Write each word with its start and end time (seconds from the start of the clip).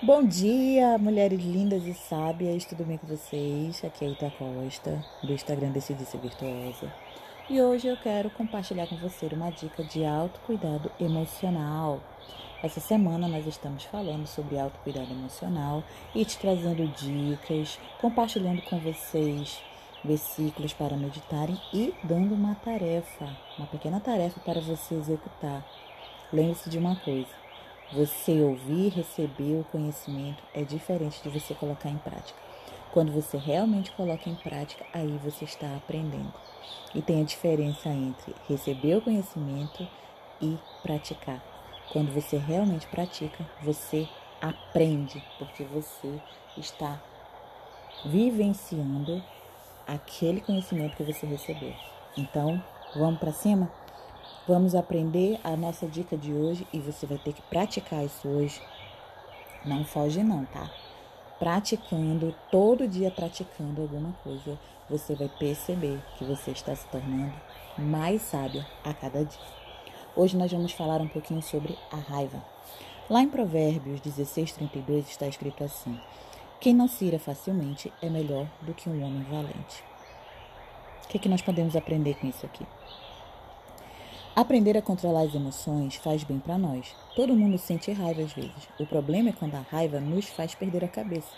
Bom 0.00 0.22
dia, 0.22 0.96
mulheres 0.96 1.40
lindas 1.40 1.84
e 1.84 1.92
sábias, 1.92 2.64
tudo 2.64 2.84
bem 2.84 2.98
com 2.98 3.08
vocês? 3.08 3.84
Aqui 3.84 4.04
é 4.04 4.10
Ita 4.10 4.30
Costa, 4.30 5.04
do 5.24 5.32
Instagram 5.32 5.72
Decidi 5.72 6.04
Virtuosa. 6.22 6.94
E 7.50 7.60
hoje 7.60 7.88
eu 7.88 7.96
quero 7.96 8.30
compartilhar 8.30 8.86
com 8.86 8.96
você 8.98 9.26
uma 9.32 9.50
dica 9.50 9.82
de 9.82 10.04
autocuidado 10.04 10.88
emocional. 11.00 12.00
Essa 12.62 12.78
semana 12.78 13.26
nós 13.26 13.44
estamos 13.44 13.82
falando 13.86 14.24
sobre 14.28 14.56
autocuidado 14.56 15.10
emocional 15.10 15.82
e 16.14 16.24
te 16.24 16.38
trazendo 16.38 16.86
dicas, 16.86 17.76
compartilhando 18.00 18.62
com 18.62 18.78
vocês 18.78 19.60
versículos 20.04 20.72
para 20.72 20.96
meditarem 20.96 21.60
e 21.74 21.92
dando 22.04 22.36
uma 22.36 22.54
tarefa, 22.54 23.36
uma 23.58 23.66
pequena 23.66 23.98
tarefa 23.98 24.38
para 24.44 24.60
você 24.60 24.94
executar. 24.94 25.66
Lembre-se 26.32 26.70
de 26.70 26.78
uma 26.78 26.94
coisa 26.94 27.47
você 27.92 28.40
ouvir, 28.42 28.90
receber 28.90 29.60
o 29.60 29.64
conhecimento 29.64 30.42
é 30.54 30.62
diferente 30.62 31.22
de 31.22 31.28
você 31.28 31.54
colocar 31.54 31.88
em 31.88 31.98
prática. 31.98 32.38
Quando 32.92 33.12
você 33.12 33.36
realmente 33.36 33.92
coloca 33.92 34.28
em 34.28 34.34
prática, 34.34 34.84
aí 34.92 35.18
você 35.24 35.44
está 35.44 35.74
aprendendo. 35.76 36.32
E 36.94 37.02
tem 37.02 37.22
a 37.22 37.24
diferença 37.24 37.88
entre 37.88 38.34
receber 38.48 38.96
o 38.96 39.02
conhecimento 39.02 39.86
e 40.40 40.58
praticar. 40.82 41.42
Quando 41.92 42.12
você 42.12 42.36
realmente 42.36 42.86
pratica, 42.86 43.46
você 43.62 44.08
aprende, 44.40 45.22
porque 45.38 45.64
você 45.64 46.20
está 46.56 47.00
vivenciando 48.04 49.22
aquele 49.86 50.40
conhecimento 50.40 50.96
que 50.96 51.02
você 51.02 51.26
recebeu. 51.26 51.74
Então, 52.16 52.62
vamos 52.94 53.18
para 53.18 53.32
cima? 53.32 53.70
Vamos 54.48 54.74
aprender 54.74 55.38
a 55.44 55.54
nossa 55.58 55.86
dica 55.86 56.16
de 56.16 56.32
hoje 56.32 56.66
e 56.72 56.78
você 56.78 57.04
vai 57.04 57.18
ter 57.18 57.34
que 57.34 57.42
praticar 57.42 58.02
isso 58.02 58.26
hoje. 58.26 58.62
Não 59.62 59.84
foge 59.84 60.22
não, 60.22 60.46
tá? 60.46 60.70
Praticando, 61.38 62.34
todo 62.50 62.88
dia 62.88 63.10
praticando 63.10 63.82
alguma 63.82 64.10
coisa, 64.24 64.58
você 64.88 65.14
vai 65.14 65.28
perceber 65.28 66.02
que 66.16 66.24
você 66.24 66.52
está 66.52 66.74
se 66.74 66.86
tornando 66.86 67.34
mais 67.76 68.22
sábia 68.22 68.66
a 68.82 68.94
cada 68.94 69.22
dia. 69.22 69.38
Hoje 70.16 70.34
nós 70.34 70.50
vamos 70.50 70.72
falar 70.72 71.02
um 71.02 71.08
pouquinho 71.08 71.42
sobre 71.42 71.76
a 71.92 71.96
raiva. 71.96 72.42
Lá 73.10 73.20
em 73.20 73.28
Provérbios 73.28 74.00
16:32 74.00 75.10
está 75.10 75.26
escrito 75.28 75.62
assim: 75.62 76.00
Quem 76.58 76.72
não 76.72 76.88
se 76.88 77.04
ira 77.04 77.18
facilmente 77.18 77.92
é 78.00 78.08
melhor 78.08 78.46
do 78.62 78.72
que 78.72 78.88
um 78.88 79.04
homem 79.04 79.24
valente. 79.24 79.84
O 81.04 81.08
que, 81.08 81.18
é 81.18 81.20
que 81.20 81.28
nós 81.28 81.42
podemos 81.42 81.76
aprender 81.76 82.14
com 82.14 82.26
isso 82.26 82.46
aqui? 82.46 82.66
Aprender 84.38 84.76
a 84.76 84.82
controlar 84.82 85.22
as 85.22 85.34
emoções 85.34 85.96
faz 85.96 86.22
bem 86.22 86.38
para 86.38 86.56
nós. 86.56 86.94
Todo 87.16 87.34
mundo 87.34 87.58
sente 87.58 87.90
raiva 87.90 88.22
às 88.22 88.32
vezes. 88.32 88.68
O 88.78 88.86
problema 88.86 89.30
é 89.30 89.32
quando 89.32 89.56
a 89.56 89.64
raiva 89.68 89.98
nos 89.98 90.26
faz 90.28 90.54
perder 90.54 90.84
a 90.84 90.88
cabeça. 90.88 91.34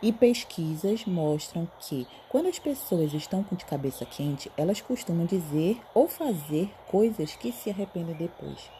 E 0.00 0.12
pesquisas 0.12 1.04
mostram 1.06 1.68
que, 1.80 2.06
quando 2.28 2.46
as 2.46 2.56
pessoas 2.56 3.12
estão 3.14 3.42
com 3.42 3.56
de 3.56 3.64
cabeça 3.64 4.06
quente, 4.06 4.48
elas 4.56 4.80
costumam 4.80 5.26
dizer 5.26 5.80
ou 5.92 6.06
fazer 6.06 6.70
coisas 6.86 7.34
que 7.34 7.50
se 7.50 7.68
arrependem 7.68 8.14
depois. 8.14 8.70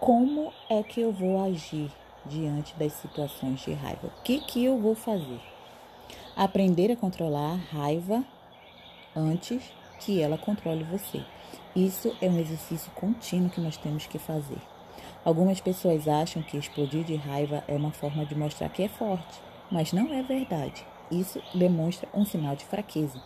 Como 0.00 0.50
é 0.70 0.82
que 0.82 1.02
eu 1.02 1.12
vou 1.12 1.44
agir 1.44 1.92
diante 2.24 2.74
das 2.76 2.94
situações 2.94 3.60
de 3.60 3.74
raiva? 3.74 4.06
O 4.06 4.22
que, 4.22 4.40
que 4.40 4.64
eu 4.64 4.78
vou 4.78 4.94
fazer? 4.94 5.40
Aprender 6.34 6.90
a 6.90 6.96
controlar 6.96 7.52
a 7.52 7.76
raiva 7.76 8.24
antes 9.14 9.62
que 10.00 10.18
ela 10.18 10.38
controle 10.38 10.82
você. 10.84 11.22
Isso 11.74 12.14
é 12.20 12.28
um 12.28 12.38
exercício 12.38 12.92
contínuo 12.92 13.48
que 13.48 13.60
nós 13.60 13.78
temos 13.78 14.06
que 14.06 14.18
fazer. 14.18 14.58
Algumas 15.24 15.60
pessoas 15.60 16.06
acham 16.06 16.42
que 16.42 16.58
explodir 16.58 17.02
de 17.02 17.14
raiva 17.14 17.64
é 17.66 17.74
uma 17.74 17.92
forma 17.92 18.26
de 18.26 18.34
mostrar 18.34 18.68
que 18.68 18.82
é 18.82 18.88
forte, 18.88 19.40
mas 19.70 19.92
não 19.92 20.12
é 20.12 20.22
verdade. 20.22 20.84
Isso 21.10 21.40
demonstra 21.54 22.08
um 22.12 22.24
sinal 22.26 22.56
de 22.56 22.64
fraqueza. 22.66 23.22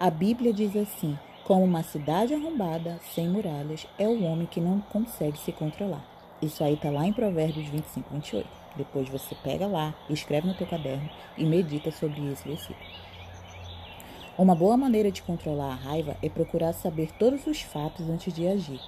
A 0.00 0.10
Bíblia 0.10 0.52
diz 0.52 0.74
assim: 0.74 1.16
como 1.44 1.62
uma 1.62 1.84
cidade 1.84 2.34
arrombada, 2.34 2.98
sem 3.14 3.28
muralhas, 3.28 3.86
é 3.96 4.08
o 4.08 4.24
homem 4.24 4.48
que 4.48 4.60
não 4.60 4.80
consegue 4.80 5.38
se 5.38 5.52
controlar. 5.52 6.04
Isso 6.42 6.64
aí 6.64 6.74
está 6.74 6.90
lá 6.90 7.06
em 7.06 7.12
Provérbios 7.12 7.68
25, 7.68 8.10
28. 8.12 8.48
Depois 8.76 9.08
você 9.08 9.34
pega 9.36 9.66
lá, 9.68 9.94
escreve 10.10 10.48
no 10.48 10.54
teu 10.54 10.66
caderno 10.66 11.08
e 11.38 11.44
medita 11.44 11.92
sobre 11.92 12.20
esse 12.32 12.46
versículo. 12.46 13.05
Uma 14.38 14.54
boa 14.54 14.76
maneira 14.76 15.10
de 15.10 15.22
controlar 15.22 15.72
a 15.72 15.74
raiva 15.74 16.14
é 16.22 16.28
procurar 16.28 16.74
saber 16.74 17.10
todos 17.18 17.46
os 17.46 17.62
fatos 17.62 18.06
antes 18.10 18.34
de 18.34 18.46
agir. 18.46 18.80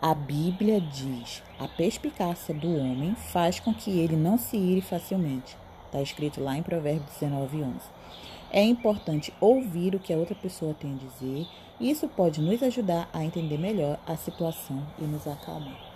A 0.00 0.12
Bíblia 0.12 0.80
diz: 0.80 1.40
a 1.56 1.68
perspicácia 1.68 2.52
do 2.52 2.66
homem 2.76 3.14
faz 3.14 3.60
com 3.60 3.72
que 3.72 4.00
ele 4.00 4.16
não 4.16 4.36
se 4.36 4.56
ire 4.56 4.80
facilmente. 4.80 5.56
Está 5.86 6.02
escrito 6.02 6.42
lá 6.42 6.58
em 6.58 6.64
Provérbios 6.64 7.06
19, 7.20 7.62
11. 7.62 7.78
É 8.50 8.64
importante 8.64 9.32
ouvir 9.40 9.94
o 9.94 10.00
que 10.00 10.12
a 10.12 10.16
outra 10.16 10.34
pessoa 10.34 10.74
tem 10.74 10.94
a 10.94 10.96
dizer, 10.96 11.46
isso 11.80 12.08
pode 12.08 12.40
nos 12.40 12.60
ajudar 12.60 13.08
a 13.12 13.24
entender 13.24 13.58
melhor 13.58 14.00
a 14.04 14.16
situação 14.16 14.84
e 14.98 15.04
nos 15.04 15.28
acalmar. 15.28 15.91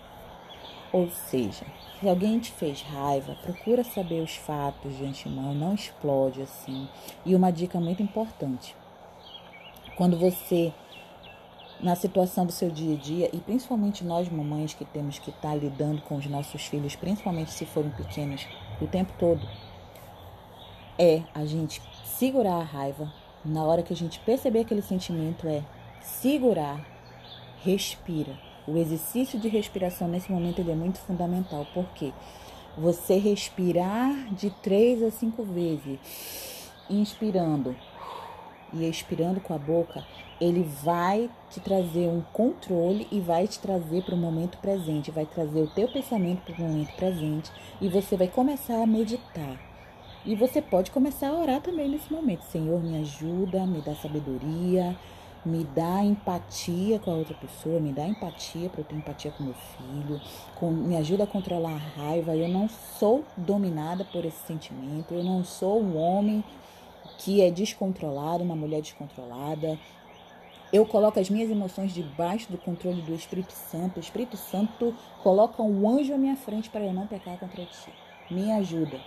Ou 0.92 1.10
seja, 1.10 1.66
se 2.00 2.08
alguém 2.08 2.38
te 2.38 2.52
fez 2.52 2.82
raiva, 2.82 3.36
procura 3.42 3.82
saber 3.82 4.22
os 4.22 4.36
fatos 4.36 4.96
de 4.96 5.04
antemão, 5.04 5.54
não 5.54 5.74
explode 5.74 6.42
assim. 6.42 6.88
E 7.24 7.34
uma 7.34 7.50
dica 7.50 7.80
muito 7.80 8.02
importante: 8.02 8.76
quando 9.96 10.16
você, 10.16 10.72
na 11.80 11.96
situação 11.96 12.46
do 12.46 12.52
seu 12.52 12.70
dia 12.70 12.94
a 12.94 12.98
dia, 12.98 13.30
e 13.32 13.38
principalmente 13.38 14.04
nós 14.04 14.28
mamães 14.28 14.74
que 14.74 14.84
temos 14.84 15.18
que 15.18 15.30
estar 15.30 15.50
tá 15.50 15.54
lidando 15.54 16.00
com 16.02 16.16
os 16.16 16.26
nossos 16.26 16.66
filhos, 16.66 16.94
principalmente 16.94 17.50
se 17.50 17.66
forem 17.66 17.90
pequenos, 17.90 18.46
o 18.80 18.86
tempo 18.86 19.12
todo, 19.18 19.46
é 20.98 21.22
a 21.34 21.44
gente 21.44 21.82
segurar 22.04 22.60
a 22.60 22.64
raiva. 22.64 23.12
Na 23.44 23.62
hora 23.64 23.82
que 23.82 23.92
a 23.92 23.96
gente 23.96 24.18
perceber 24.20 24.60
aquele 24.60 24.82
sentimento, 24.82 25.46
é 25.46 25.62
segurar, 26.00 26.84
respira 27.62 28.36
o 28.66 28.76
exercício 28.76 29.38
de 29.38 29.48
respiração 29.48 30.08
nesse 30.08 30.30
momento 30.30 30.60
é 30.60 30.74
muito 30.74 30.98
fundamental, 30.98 31.66
porque 31.72 32.12
você 32.76 33.16
respirar 33.16 34.34
de 34.34 34.50
três 34.50 35.02
a 35.02 35.10
cinco 35.10 35.42
vezes, 35.42 35.98
inspirando 36.90 37.74
e 38.72 38.88
expirando 38.88 39.40
com 39.40 39.54
a 39.54 39.58
boca, 39.58 40.04
ele 40.40 40.62
vai 40.82 41.30
te 41.50 41.60
trazer 41.60 42.08
um 42.08 42.20
controle 42.32 43.06
e 43.10 43.20
vai 43.20 43.46
te 43.46 43.58
trazer 43.58 44.02
para 44.02 44.14
o 44.14 44.18
momento 44.18 44.58
presente, 44.58 45.10
vai 45.10 45.24
trazer 45.24 45.60
o 45.60 45.68
teu 45.68 45.88
pensamento 45.88 46.42
para 46.42 46.54
o 46.54 46.68
momento 46.68 46.94
presente 46.96 47.50
e 47.80 47.88
você 47.88 48.16
vai 48.16 48.28
começar 48.28 48.82
a 48.82 48.86
meditar. 48.86 49.58
E 50.24 50.34
você 50.34 50.60
pode 50.60 50.90
começar 50.90 51.28
a 51.28 51.38
orar 51.38 51.60
também 51.60 51.88
nesse 51.88 52.12
momento. 52.12 52.42
Senhor, 52.42 52.82
me 52.82 52.98
ajuda, 52.98 53.64
me 53.64 53.80
dá 53.80 53.94
sabedoria, 53.94 54.96
me 55.46 55.62
dá 55.62 56.02
empatia 56.02 56.98
com 56.98 57.12
a 57.12 57.14
outra 57.14 57.34
pessoa, 57.34 57.78
me 57.78 57.92
dá 57.92 58.04
empatia 58.04 58.68
para 58.68 58.80
eu 58.80 58.84
ter 58.84 58.96
empatia 58.96 59.30
com 59.30 59.44
meu 59.44 59.54
filho, 59.54 60.20
com, 60.56 60.72
me 60.72 60.96
ajuda 60.96 61.22
a 61.22 61.26
controlar 61.26 61.74
a 61.74 62.02
raiva. 62.02 62.36
Eu 62.36 62.48
não 62.48 62.68
sou 62.68 63.24
dominada 63.36 64.04
por 64.04 64.24
esse 64.24 64.44
sentimento, 64.44 65.14
eu 65.14 65.22
não 65.22 65.44
sou 65.44 65.80
um 65.80 65.96
homem 65.96 66.42
que 67.18 67.40
é 67.40 67.50
descontrolado, 67.50 68.42
uma 68.42 68.56
mulher 68.56 68.82
descontrolada. 68.82 69.78
Eu 70.72 70.84
coloco 70.84 71.20
as 71.20 71.30
minhas 71.30 71.48
emoções 71.48 71.94
debaixo 71.94 72.50
do 72.50 72.58
controle 72.58 73.00
do 73.02 73.14
Espírito 73.14 73.52
Santo. 73.52 73.98
O 73.98 74.00
Espírito 74.00 74.36
Santo 74.36 74.92
coloca 75.22 75.62
um 75.62 75.88
anjo 75.88 76.12
à 76.12 76.18
minha 76.18 76.36
frente 76.36 76.68
para 76.68 76.84
eu 76.84 76.92
não 76.92 77.06
pecar 77.06 77.38
contra 77.38 77.64
ti. 77.64 77.92
Me 78.28 78.50
ajuda. 78.50 79.00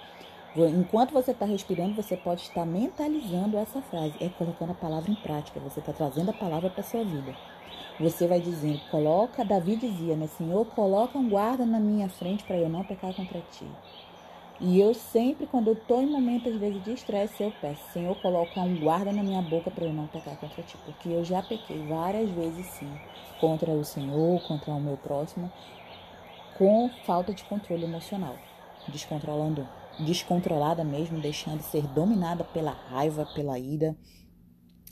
Enquanto 0.56 1.14
você 1.14 1.30
está 1.30 1.46
respirando, 1.46 1.94
você 1.94 2.18
pode 2.18 2.42
estar 2.42 2.66
mentalizando 2.66 3.56
essa 3.58 3.82
frase, 3.84 4.16
é 4.20 4.30
colocando 4.30 4.72
a 4.72 4.76
palavra 4.76 5.12
em 5.12 5.16
prática. 5.16 5.60
Você 5.60 5.80
está 5.80 5.94
trazendo 5.94 6.32
a 6.32 6.34
palavra 6.34 6.70
para 6.70 6.84
sua 6.84 7.04
vida. 7.04 7.36
Você 8.00 8.28
vai 8.28 8.40
dizendo, 8.40 8.80
coloca, 8.90 9.46
Davi 9.46 9.76
dizia, 9.76 10.16
né, 10.16 10.28
Senhor, 10.28 10.66
coloca 10.68 11.18
um 11.18 11.30
guarda 11.30 11.66
na 11.66 11.80
minha 11.80 12.10
frente 12.10 12.44
para 12.46 12.58
eu 12.58 12.70
não 12.70 12.84
pecar 12.84 13.14
contra 13.14 13.42
ti. 13.52 13.68
E 14.60 14.80
eu 14.80 14.94
sempre, 14.94 15.46
quando 15.46 15.68
eu 15.68 15.74
estou 15.74 16.02
em 16.02 16.08
momentos, 16.08 16.52
às 16.52 16.60
vezes, 16.60 16.84
de 16.84 16.94
estresse, 16.94 17.44
eu 17.44 17.54
peço, 17.62 17.82
Senhor, 17.94 18.16
coloca 18.22 18.60
um 18.60 18.76
guarda 18.80 19.12
na 19.12 19.22
minha 19.22 19.42
boca 19.42 19.70
para 19.70 19.86
eu 19.86 19.94
não 19.94 20.08
pecar 20.08 20.36
contra 20.38 20.64
ti. 20.64 20.78
Porque 20.84 21.10
eu 21.10 21.24
já 21.24 21.44
pequei 21.44 21.86
várias 21.88 22.30
vezes, 22.32 22.66
sim, 22.66 22.92
contra 23.40 23.72
o 23.72 23.86
Senhor, 23.86 24.42
contra 24.48 24.72
o 24.72 24.82
meu 24.82 24.98
próximo, 24.98 25.52
com 26.58 26.90
falta 27.06 27.34
de 27.34 27.44
controle 27.44 27.84
emocional, 27.86 28.36
descontrolando 28.88 29.66
descontrolada 30.00 30.84
mesmo, 30.84 31.20
deixando 31.20 31.60
de 31.60 31.66
ser 31.66 31.86
dominada 31.88 32.44
pela 32.44 32.72
raiva, 32.72 33.28
pela 33.36 33.58
ira. 33.60 33.96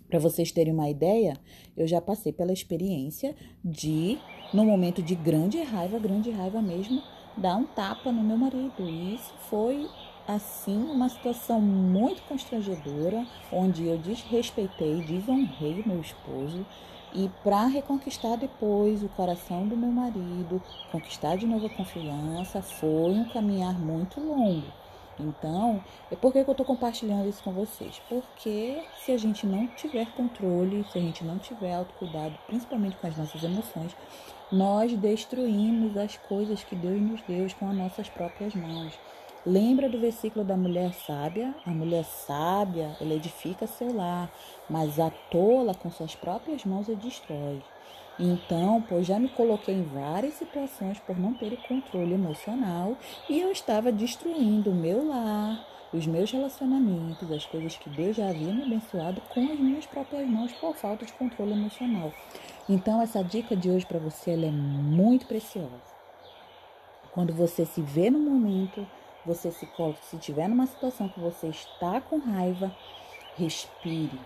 Para 0.09 0.19
vocês 0.19 0.51
terem 0.51 0.73
uma 0.73 0.89
ideia, 0.89 1.37
eu 1.75 1.85
já 1.85 1.99
passei 1.99 2.31
pela 2.31 2.53
experiência 2.53 3.35
de, 3.63 4.17
no 4.53 4.63
momento 4.63 5.01
de 5.01 5.15
grande 5.15 5.61
raiva, 5.61 5.99
grande 5.99 6.31
raiva 6.31 6.61
mesmo, 6.61 7.01
dar 7.35 7.57
um 7.57 7.65
tapa 7.65 8.11
no 8.11 8.23
meu 8.23 8.37
marido. 8.37 8.89
E 8.89 9.15
isso 9.15 9.33
foi, 9.49 9.85
assim, 10.25 10.77
uma 10.77 11.09
situação 11.09 11.59
muito 11.59 12.23
constrangedora, 12.23 13.27
onde 13.51 13.85
eu 13.85 13.97
desrespeitei, 13.97 15.01
desonrei 15.01 15.83
meu 15.85 15.99
esposo 15.99 16.65
E 17.13 17.29
para 17.43 17.65
reconquistar 17.65 18.37
depois 18.37 19.01
o 19.01 19.09
coração 19.09 19.67
do 19.67 19.77
meu 19.77 19.91
marido, 19.91 20.61
conquistar 20.91 21.35
de 21.37 21.45
novo 21.47 21.65
a 21.65 21.69
confiança, 21.69 22.61
foi 22.61 23.11
um 23.11 23.25
caminhar 23.29 23.79
muito 23.79 24.19
longo. 24.19 24.86
Então, 25.19 25.83
é 26.11 26.15
por 26.15 26.31
que 26.31 26.39
eu 26.39 26.51
estou 26.51 26.65
compartilhando 26.65 27.27
isso 27.27 27.43
com 27.43 27.51
vocês? 27.51 28.01
Porque 28.07 28.83
se 29.03 29.11
a 29.11 29.17
gente 29.17 29.45
não 29.45 29.67
tiver 29.67 30.05
controle, 30.13 30.85
se 30.91 30.97
a 30.97 31.01
gente 31.01 31.23
não 31.23 31.39
tiver 31.39 31.73
autocuidado, 31.73 32.37
principalmente 32.45 32.97
com 32.97 33.07
as 33.07 33.17
nossas 33.17 33.43
emoções, 33.43 33.95
nós 34.51 34.93
destruímos 34.93 35.97
as 35.97 36.17
coisas 36.17 36.63
que 36.63 36.75
Deus 36.75 37.01
nos 37.01 37.21
deu 37.23 37.47
com 37.59 37.69
as 37.69 37.75
nossas 37.75 38.09
próprias 38.09 38.53
mãos. 38.53 38.93
Lembra 39.45 39.87
do 39.87 39.99
versículo 39.99 40.43
da 40.43 40.57
mulher 40.57 40.93
sábia? 40.93 41.55
A 41.65 41.69
mulher 41.69 42.03
sábia, 42.03 42.97
ela 42.99 43.13
edifica 43.13 43.65
seu 43.65 43.95
lar, 43.95 44.29
mas 44.69 44.99
a 44.99 45.09
tola 45.09 45.73
com 45.73 45.89
suas 45.89 46.15
próprias 46.15 46.65
mãos 46.65 46.89
a 46.89 46.93
destrói. 46.93 47.61
Então, 48.19 48.83
pois 48.89 49.05
já 49.05 49.19
me 49.19 49.29
coloquei 49.29 49.75
em 49.75 49.83
várias 49.83 50.33
situações 50.33 50.99
por 50.99 51.17
não 51.17 51.33
ter 51.33 51.55
controle 51.67 52.13
emocional 52.13 52.97
e 53.29 53.39
eu 53.39 53.51
estava 53.51 53.91
destruindo 53.91 54.71
o 54.71 54.75
meu 54.75 55.07
lar, 55.07 55.63
os 55.93 56.05
meus 56.07 56.31
relacionamentos, 56.31 57.31
as 57.31 57.45
coisas 57.45 57.77
que 57.77 57.89
Deus 57.89 58.17
já 58.17 58.29
havia 58.29 58.51
me 58.51 58.63
abençoado 58.63 59.21
com 59.29 59.51
as 59.51 59.59
minhas 59.59 59.85
próprias 59.85 60.27
mãos 60.27 60.51
por 60.53 60.75
falta 60.75 61.05
de 61.05 61.13
controle 61.13 61.53
emocional. 61.53 62.11
Então, 62.67 63.01
essa 63.01 63.23
dica 63.23 63.55
de 63.55 63.69
hoje 63.69 63.85
para 63.85 63.99
você 63.99 64.31
é 64.31 64.51
muito 64.51 65.27
preciosa. 65.27 65.95
Quando 67.13 67.33
você 67.33 67.65
se 67.65 67.81
vê 67.81 68.09
no 68.09 68.19
momento, 68.19 68.85
você 69.27 69.51
se 69.51 69.65
coloca, 69.67 69.99
se 70.01 70.17
tiver 70.17 70.47
numa 70.47 70.65
situação 70.65 71.09
que 71.09 71.19
você 71.19 71.47
está 71.47 72.01
com 72.01 72.17
raiva, 72.17 72.75
respire 73.37 74.19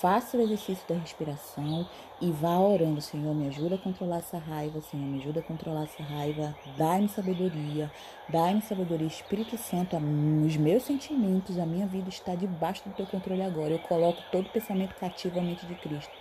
Faça 0.00 0.38
o 0.38 0.40
exercício 0.40 0.82
da 0.88 0.94
respiração 0.94 1.86
e 2.22 2.30
vá 2.30 2.58
orando. 2.58 3.02
Senhor, 3.02 3.34
me 3.34 3.48
ajuda 3.48 3.74
a 3.74 3.78
controlar 3.78 4.16
essa 4.16 4.38
raiva. 4.38 4.80
Senhor, 4.80 5.06
me 5.06 5.20
ajuda 5.20 5.40
a 5.40 5.42
controlar 5.42 5.82
essa 5.82 6.02
raiva. 6.02 6.56
Dai-me 6.78 7.06
sabedoria. 7.06 7.92
Dai-me 8.26 8.62
sabedoria. 8.62 9.06
Espírito 9.06 9.58
Santo, 9.58 9.96
os 9.96 10.56
meus 10.56 10.84
sentimentos, 10.84 11.58
a 11.58 11.66
minha 11.66 11.86
vida 11.86 12.08
está 12.08 12.34
debaixo 12.34 12.88
do 12.88 12.94
teu 12.94 13.04
controle 13.04 13.42
agora. 13.42 13.72
Eu 13.72 13.78
coloco 13.80 14.22
todo 14.32 14.48
pensamento 14.48 14.94
cativo 14.94 15.38
à 15.38 15.42
mente 15.42 15.66
de 15.66 15.74
Cristo. 15.74 16.12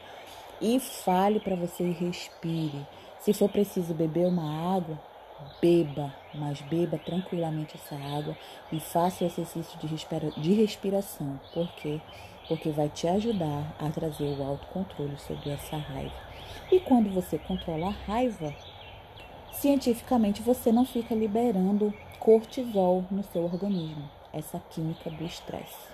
E 0.60 0.78
fale 0.82 1.40
para 1.40 1.56
você 1.56 1.86
e 1.86 1.94
respire. 1.94 2.86
Se 3.22 3.32
for 3.34 3.50
preciso 3.50 3.94
beber 3.94 4.28
uma 4.28 4.76
água, 4.76 5.00
beba, 5.62 6.14
mas 6.34 6.62
beba 6.62 6.98
tranquilamente 6.98 7.76
essa 7.76 7.96
água 7.96 8.36
e 8.72 8.80
faça 8.80 9.24
o 9.24 9.28
exercício 9.28 9.80
de, 9.80 9.88
respira 9.88 10.32
de 10.32 10.54
respiração. 10.54 11.40
Por 11.54 11.68
quê? 11.76 12.00
porque 12.50 12.72
vai 12.72 12.90
te 12.90 13.08
ajudar 13.08 13.76
a 13.78 13.90
trazer 13.92 14.24
o 14.24 14.44
autocontrole 14.44 15.16
sobre 15.20 15.52
essa 15.52 15.78
raiva. 15.78 16.16
E 16.72 16.80
quando 16.80 17.14
você 17.14 17.38
controla 17.38 17.88
a 17.90 18.12
raiva, 18.12 18.54
cientificamente 19.54 20.42
você 20.42 20.72
não 20.72 20.84
fica 20.84 21.14
liberando 21.14 21.94
cortisol 22.20 23.06
no 23.12 23.24
seu 23.24 23.44
organismo, 23.46 24.10
essa 24.34 24.60
química 24.72 25.12
do 25.12 25.24
estresse. 25.24 25.88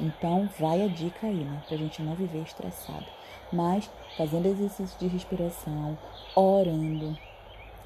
Então, 0.00 0.48
vai 0.58 0.82
a 0.82 0.88
dica 0.88 1.28
aí, 1.28 1.44
né? 1.44 1.62
Pra 1.68 1.76
gente 1.76 2.02
não 2.02 2.16
viver 2.16 2.42
estressado. 2.42 3.06
Mas 3.52 3.88
fazendo 4.16 4.46
exercício 4.46 4.98
de 4.98 5.06
respiração, 5.06 5.96
orando, 6.34 7.16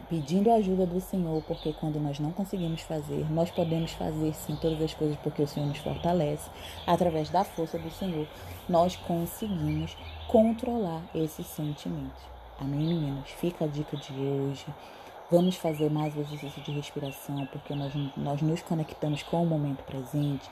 pedindo 0.08 0.50
a 0.50 0.54
ajuda 0.54 0.86
do 0.86 1.00
Senhor, 1.00 1.42
porque 1.42 1.72
quando 1.72 2.00
nós 2.00 2.18
não 2.18 2.32
conseguimos 2.32 2.82
fazer, 2.82 3.30
nós 3.30 3.50
podemos 3.50 3.92
fazer 3.92 4.34
sim 4.34 4.56
todas 4.56 4.80
as 4.80 4.94
coisas 4.94 5.16
porque 5.18 5.42
o 5.42 5.46
Senhor 5.46 5.66
nos 5.66 5.78
fortalece. 5.78 6.48
Através 6.86 7.30
da 7.30 7.44
força 7.44 7.78
do 7.78 7.90
Senhor, 7.90 8.26
nós 8.68 8.96
conseguimos 8.96 9.96
controlar 10.28 11.02
esses 11.14 11.46
sentimentos. 11.46 12.22
Amém, 12.58 12.80
meninas? 12.80 13.28
Fica 13.30 13.64
a 13.64 13.68
dica 13.68 13.96
de 13.96 14.12
hoje. 14.12 14.66
Vamos 15.30 15.56
fazer 15.56 15.90
mais 15.90 16.16
exercício 16.16 16.62
de 16.62 16.70
respiração, 16.70 17.46
porque 17.46 17.74
nós, 17.74 17.92
nós 18.16 18.40
nos 18.40 18.62
conectamos 18.62 19.22
com 19.24 19.42
o 19.42 19.46
momento 19.46 19.82
presente. 19.82 20.48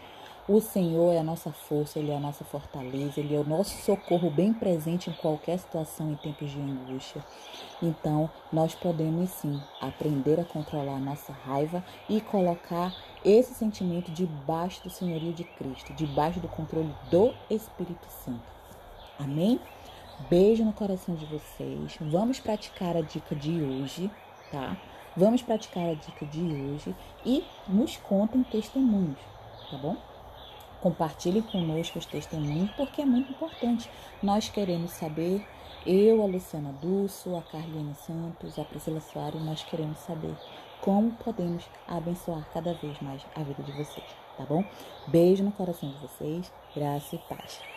O 0.47 0.61
Senhor 0.61 1.15
é 1.15 1.21
a 1.21 1.23
nossa 1.23 1.51
força, 1.51 1.99
Ele 1.99 2.11
é 2.11 2.17
a 2.17 2.21
nossa 2.21 2.45
fortaleza, 2.45 3.19
Ele 3.19 3.35
é 3.35 3.39
o 3.39 3.45
nosso 3.45 3.81
socorro 3.83 4.31
bem 4.31 4.53
presente 4.53 5.09
em 5.09 5.13
qualquer 5.15 5.59
situação 5.59 6.13
em 6.13 6.17
tempos 6.17 6.51
de 6.51 6.61
angústia. 6.61 7.25
Então, 7.85 8.31
nós 8.51 8.75
podemos 8.75 9.29
sim 9.29 9.61
aprender 9.79 10.41
a 10.41 10.45
controlar 10.45 10.97
a 10.97 11.01
nossa 11.01 11.35
raiva 11.35 11.85
e 12.09 12.19
colocar 12.19 12.97
esse 13.23 13.53
sentimento 13.53 14.11
debaixo 14.11 14.83
do 14.83 14.89
senhorio 14.89 15.35
de 15.35 15.45
Cristo, 15.45 15.93
debaixo 15.93 16.41
do 16.41 16.49
controle 16.49 16.95
do 17.11 17.35
Espírito 17.51 18.07
Santo. 18.25 18.43
Amém? 19.19 19.61
Beijo 20.31 20.65
no 20.65 20.73
coração 20.73 21.15
de 21.15 21.27
vocês. 21.27 21.99
Vamos 22.01 22.41
praticar 22.41 22.97
a 22.97 23.03
dica 23.03 23.37
de 23.37 23.61
hoje, 23.61 24.11
tá? 24.51 24.79
Vamos 25.15 25.43
praticar 25.43 25.91
a 25.91 25.95
dica 25.95 26.25
de 26.25 26.41
hoje 26.41 26.97
e 27.25 27.45
nos 27.69 27.99
contem 27.99 28.43
testemunhos, 28.45 29.19
tá 29.71 29.77
bom? 29.77 30.14
Compartilhe 30.85 31.41
conosco 31.41 31.99
os 31.99 32.05
testemunhos, 32.05 32.71
porque 32.73 33.01
é 33.01 33.07
muito 33.07 33.33
importante. 33.33 33.91
Nós 34.23 34.51
queremos 34.51 34.91
saber, 34.91 35.43
eu, 35.87 36.23
a 36.23 36.27
Luciana 36.27 36.75
Dulce, 36.75 37.35
a 37.35 37.41
Carline 37.41 37.95
Santos, 37.95 38.59
a 38.59 38.65
Priscila 38.67 39.01
Soares, 39.01 39.43
nós 39.43 39.65
queremos 39.65 39.97
saber 40.01 40.37
como 40.83 41.13
podemos 41.13 41.65
abençoar 41.89 42.47
cada 42.53 42.75
vez 42.75 43.01
mais 43.01 43.25
a 43.35 43.43
vida 43.43 43.63
de 43.63 43.73
vocês, 43.73 44.07
tá 44.37 44.45
bom? 44.45 44.63
Beijo 45.09 45.43
no 45.43 45.53
coração 45.53 45.89
de 45.89 45.97
vocês, 45.97 46.53
graça 46.77 47.17
e 47.17 47.19
paz. 47.19 47.74